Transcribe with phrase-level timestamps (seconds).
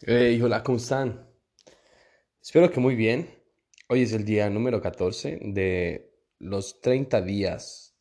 [0.00, 1.28] Hey, hola, ¿cómo están?
[2.40, 3.28] Espero que muy bien.
[3.88, 7.96] Hoy es el día número 14 de los 30 días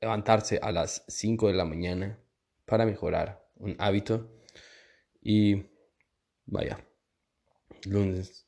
[0.00, 2.20] levantarse a las 5 de la mañana
[2.66, 4.30] para mejorar un hábito.
[5.20, 5.64] Y
[6.46, 6.86] vaya,
[7.84, 8.46] lunes,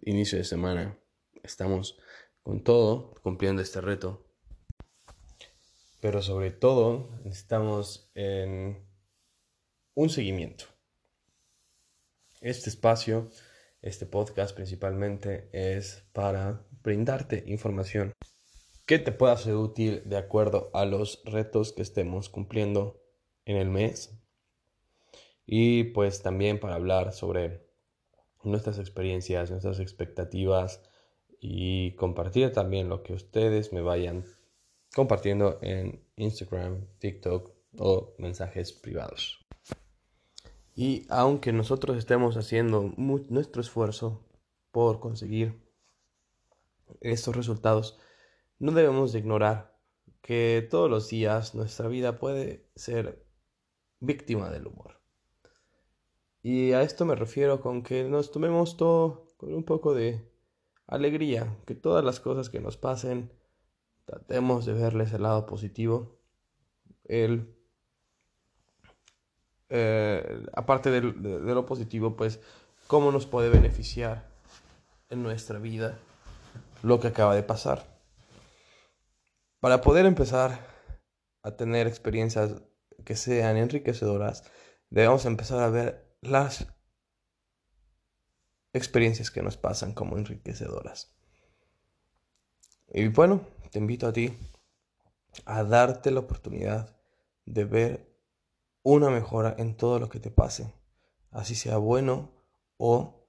[0.00, 0.98] inicio de semana,
[1.42, 1.98] estamos
[2.42, 4.26] con todo cumpliendo este reto.
[6.00, 8.88] Pero sobre todo estamos en
[9.92, 10.77] un seguimiento
[12.40, 13.30] este espacio,
[13.82, 18.12] este podcast principalmente es para brindarte información
[18.86, 23.02] que te pueda ser útil de acuerdo a los retos que estemos cumpliendo
[23.44, 24.18] en el mes.
[25.44, 27.66] Y pues también para hablar sobre
[28.42, 30.82] nuestras experiencias, nuestras expectativas
[31.40, 34.24] y compartir también lo que ustedes me vayan
[34.94, 39.47] compartiendo en Instagram, TikTok o mensajes privados.
[40.78, 44.24] Y aunque nosotros estemos haciendo nuestro esfuerzo
[44.70, 45.60] por conseguir
[47.00, 47.98] estos resultados,
[48.60, 49.76] no debemos de ignorar
[50.22, 53.26] que todos los días nuestra vida puede ser
[53.98, 55.00] víctima del humor.
[56.44, 60.30] Y a esto me refiero con que nos tomemos todo con un poco de
[60.86, 63.32] alegría, que todas las cosas que nos pasen
[64.04, 66.20] tratemos de verles el lado positivo,
[67.02, 67.57] el
[69.70, 72.40] eh, aparte de, lo positivo, pues
[72.86, 74.28] cómo nos puede beneficiar
[75.10, 75.98] en nuestra vida
[76.82, 77.84] lo que acaba de pasar.
[79.60, 80.66] Para poder empezar
[81.42, 82.52] a tener experiencias
[83.04, 84.44] que sean enriquecedoras,
[84.90, 86.66] debemos empezar a ver las
[88.72, 91.14] experiencias que nos pasan como enriquecedoras.
[92.90, 94.32] Y bueno, te invito a ti
[95.44, 96.96] a darte la oportunidad
[97.44, 98.17] de ver
[98.94, 100.72] una mejora en todo lo que te pase,
[101.30, 102.32] así sea bueno
[102.78, 103.28] o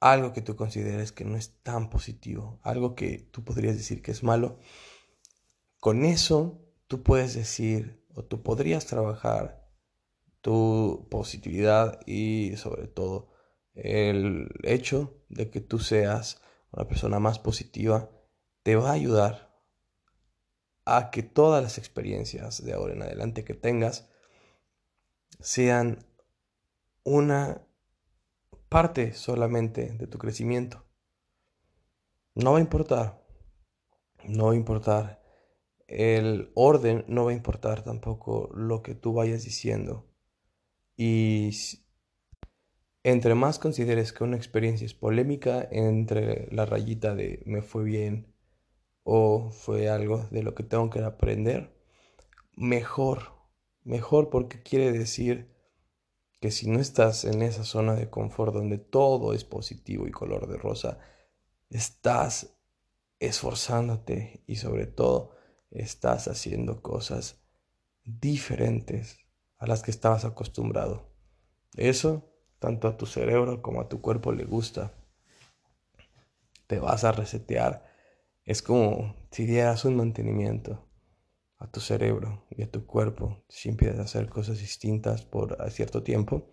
[0.00, 4.10] algo que tú consideres que no es tan positivo, algo que tú podrías decir que
[4.10, 4.58] es malo.
[5.78, 9.70] Con eso tú puedes decir o tú podrías trabajar
[10.40, 13.30] tu positividad y sobre todo
[13.74, 18.10] el hecho de que tú seas una persona más positiva
[18.64, 19.54] te va a ayudar
[20.86, 24.10] a que todas las experiencias de ahora en adelante que tengas
[25.40, 26.04] sean
[27.04, 27.66] una
[28.68, 30.84] parte solamente de tu crecimiento.
[32.34, 33.24] No va a importar,
[34.24, 35.22] no va a importar
[35.88, 40.08] el orden, no va a importar tampoco lo que tú vayas diciendo.
[40.96, 41.50] Y
[43.02, 48.32] entre más consideres que una experiencia es polémica, entre la rayita de me fue bien
[49.02, 51.74] o fue algo de lo que tengo que aprender,
[52.56, 53.39] mejor
[53.90, 55.52] Mejor porque quiere decir
[56.40, 60.46] que si no estás en esa zona de confort donde todo es positivo y color
[60.46, 61.00] de rosa,
[61.70, 62.56] estás
[63.18, 65.34] esforzándote y sobre todo
[65.72, 67.42] estás haciendo cosas
[68.04, 69.18] diferentes
[69.58, 71.12] a las que estabas acostumbrado.
[71.74, 74.94] Eso tanto a tu cerebro como a tu cuerpo le gusta.
[76.68, 77.84] Te vas a resetear.
[78.44, 80.89] Es como si dieras un mantenimiento
[81.60, 86.02] a tu cerebro y a tu cuerpo si empiezas a hacer cosas distintas por cierto
[86.02, 86.50] tiempo.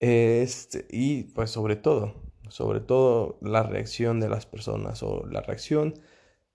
[0.00, 5.94] Este, y pues sobre todo, sobre todo la reacción de las personas o la reacción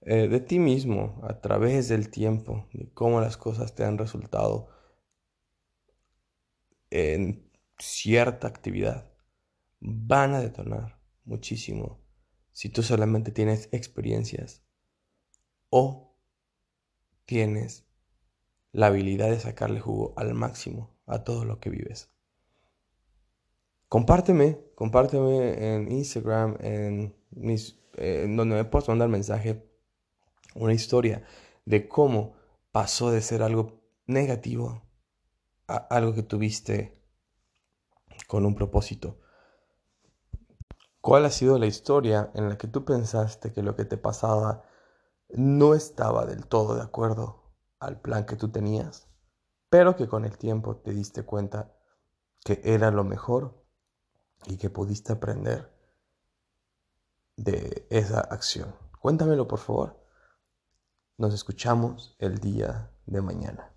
[0.02, 4.70] eh, de ti mismo a través del tiempo, de cómo las cosas te han resultado
[6.90, 9.10] en cierta actividad,
[9.80, 12.02] van a detonar muchísimo
[12.52, 14.64] si tú solamente tienes experiencias
[15.70, 16.11] o
[17.26, 17.86] tienes
[18.72, 22.10] la habilidad de sacarle jugo al máximo a todo lo que vives.
[23.90, 29.70] Compárteme, compárteme en Instagram, en, mis, eh, donde me puedas mandar mensaje,
[30.56, 31.24] una historia
[31.66, 32.36] de cómo
[32.72, 34.82] pasó de ser algo negativo
[35.68, 36.98] a algo que tuviste
[38.28, 39.20] con un propósito.
[41.02, 44.64] ¿Cuál ha sido la historia en la que tú pensaste que lo que te pasaba
[45.36, 47.44] no estaba del todo de acuerdo
[47.80, 49.08] al plan que tú tenías,
[49.70, 51.74] pero que con el tiempo te diste cuenta
[52.44, 53.64] que era lo mejor
[54.46, 55.72] y que pudiste aprender
[57.38, 58.76] de esa acción.
[59.00, 60.00] Cuéntamelo por favor.
[61.18, 63.71] Nos escuchamos el día de mañana.